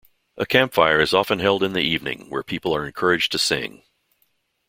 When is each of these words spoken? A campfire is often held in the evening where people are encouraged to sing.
A 0.35 0.47
campfire 0.47 0.99
is 0.99 1.13
often 1.13 1.37
held 1.37 1.61
in 1.61 1.73
the 1.73 1.81
evening 1.83 2.25
where 2.27 2.41
people 2.41 2.75
are 2.75 2.87
encouraged 2.87 3.31
to 3.33 3.37
sing. 3.37 3.83